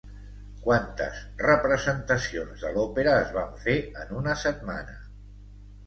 [0.61, 5.03] Quantes representacions de l'òpera es van fer en una setmana?